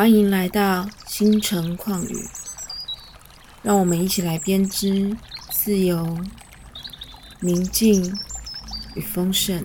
[0.00, 2.24] 欢迎来到星辰旷宇，
[3.62, 5.14] 让我们一起来编织
[5.50, 6.16] 自由、
[7.40, 8.10] 宁静
[8.94, 9.62] 与丰盛。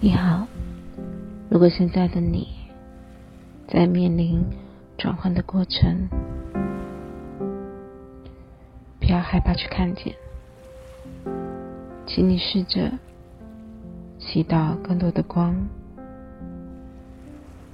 [0.00, 0.48] 你好，
[1.48, 2.48] 如果现在的你
[3.68, 4.44] 在面临
[4.98, 6.08] 转换的过程，
[8.98, 10.12] 不要害怕去看见，
[12.04, 12.90] 请你试着
[14.18, 15.56] 祈祷更多的光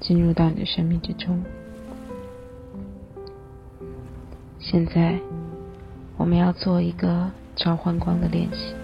[0.00, 1.42] 进入到你的生命之中。
[4.59, 5.19] 现在，
[6.19, 8.75] 我们要做一个召唤光的练习。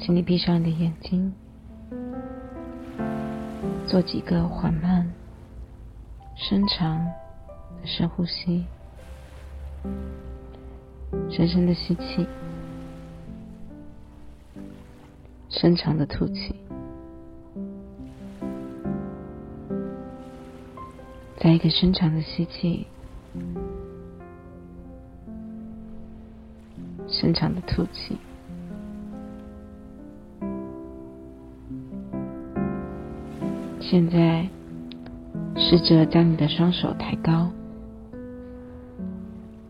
[0.00, 1.32] 请你闭上你的眼睛，
[3.92, 5.06] 做几个缓慢、
[6.34, 8.64] 深长的深呼吸，
[11.28, 12.26] 深深的吸气，
[15.50, 16.54] 深长的吐气，
[21.38, 22.86] 再一个深长的吸气，
[27.06, 28.16] 深长的吐气。
[33.82, 34.48] 现在，
[35.56, 37.50] 试着将你的双手抬高，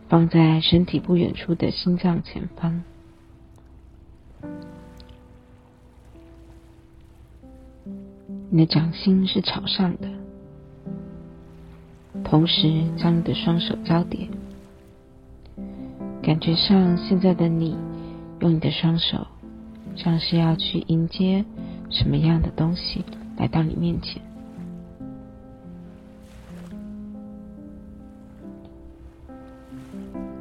[0.09, 2.83] 放在身体不远处的心脏前方。
[8.51, 10.09] 你的掌心是朝上的，
[12.23, 14.29] 同时将你的双手交叠，
[16.23, 17.77] 感觉上现在的你
[18.41, 19.27] 用你的双手，
[19.97, 21.45] 像是要去迎接
[21.91, 23.03] 什么样的东西。
[23.37, 24.23] 来到你面前，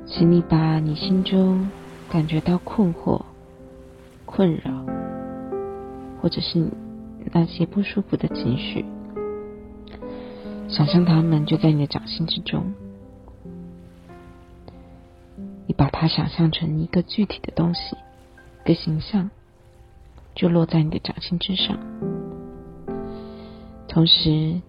[0.06, 1.70] 请你把你心中
[2.10, 3.22] 感觉到困惑、
[4.26, 4.86] 困扰，
[6.22, 6.70] 或者是
[7.32, 8.86] 那些不舒服的情绪，
[10.68, 12.74] 想象他们就在你的掌心之中。
[15.68, 17.96] 你把它想象成一个具体的东西，
[18.66, 19.30] 一个形象，
[20.36, 21.80] 就落在你的掌心之上。
[23.94, 24.62] 同时，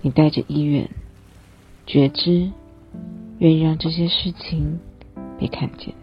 [0.00, 0.88] 你带着意愿、
[1.84, 2.50] 觉知，
[3.38, 4.80] 愿意让这些事情
[5.38, 5.94] 被看见。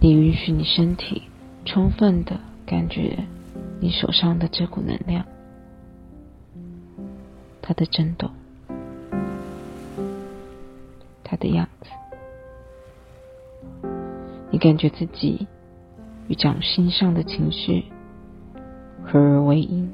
[0.00, 1.22] 你允许你身体
[1.64, 3.16] 充分的感觉
[3.78, 5.24] 你手上的这股能量，
[7.62, 8.28] 它的震动，
[11.22, 11.90] 它的样子。
[14.50, 15.46] 你感觉自己。
[16.30, 17.86] 与掌心上的情绪
[19.04, 19.84] 合而为一。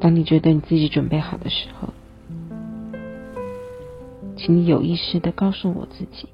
[0.00, 1.90] 当你觉得你自己准备好的时候，
[4.34, 6.30] 请你有意识的告诉我自己，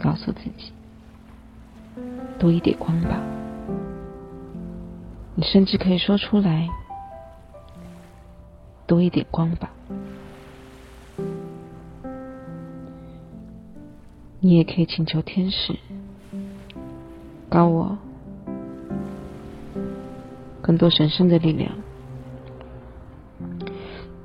[0.00, 0.72] 告诉自己，
[2.40, 3.22] 多一点光吧。
[5.36, 6.68] 你甚至可以说出来，
[8.88, 9.70] 多一点光吧。
[14.44, 15.78] 你也可以请求天使，
[17.48, 17.96] 告我
[20.60, 21.72] 更多神圣的力量，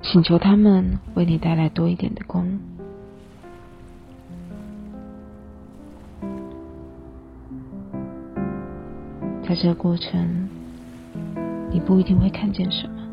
[0.01, 2.59] 请求他们为你带来多一点的光。
[9.47, 10.49] 在这个过程，
[11.71, 13.07] 你不一定会看见什么，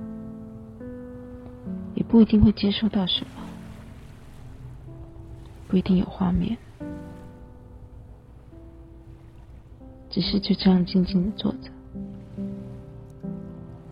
[1.95, 3.43] 也不一定会接收到什么，
[5.69, 6.57] 不一定有画面。
[10.15, 11.69] 只是就这样静静的坐着，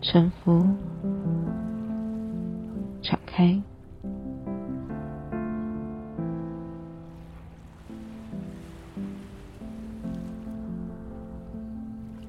[0.01, 0.65] 沉浮，
[3.01, 3.61] 敞开，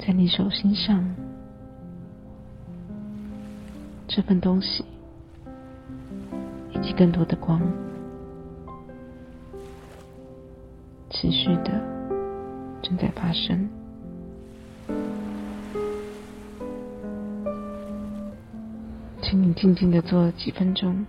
[0.01, 1.15] 在你手心上
[4.09, 4.85] 这份东西，
[6.73, 7.63] 以及更多的光，
[11.11, 11.81] 持续的
[12.83, 13.71] 正在发生。
[19.35, 21.05] 你静静的坐几分钟。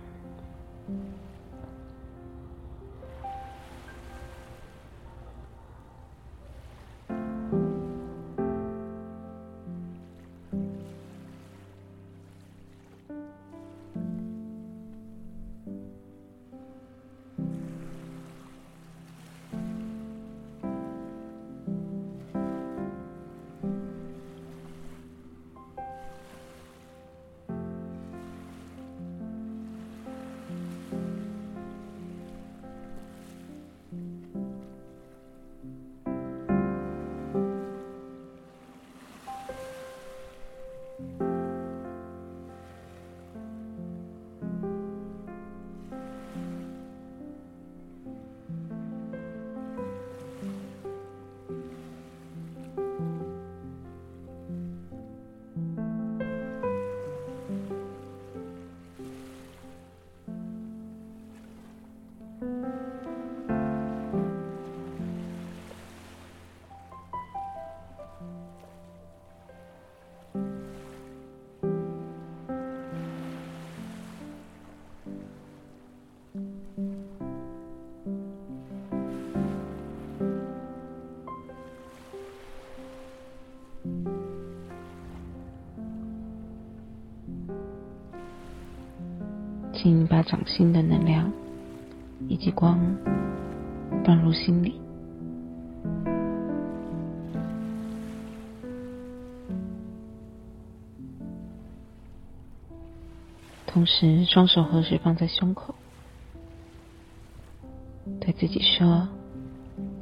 [89.86, 91.32] 请把掌心的能量
[92.26, 92.76] 以及光
[94.04, 94.80] 放入心里，
[103.64, 105.72] 同时双手合十放在胸口，
[108.18, 109.06] 对自己说：“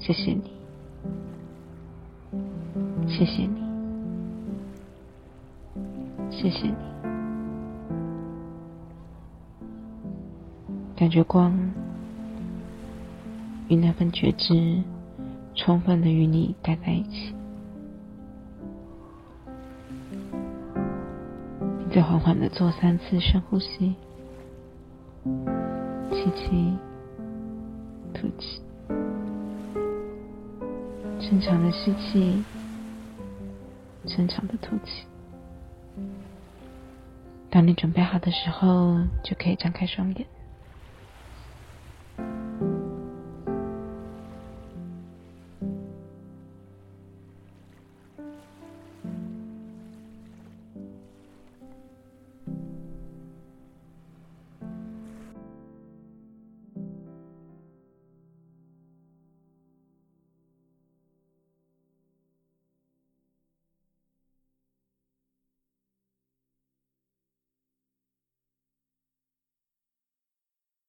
[0.01, 0.51] 谢谢你，
[3.07, 3.61] 谢谢你，
[6.31, 6.75] 谢谢你。”
[10.97, 11.53] 感觉光
[13.69, 14.83] 与那份觉知
[15.55, 17.35] 充分的与你待在一起，
[21.79, 23.95] 你再缓缓的做三次深呼吸，
[26.13, 26.77] 吸气，
[28.15, 28.63] 吐气，
[31.19, 32.43] 正常的吸气，
[34.07, 35.05] 正常的吐气。
[37.51, 40.27] 当你准备好的时候，就可以张开双眼。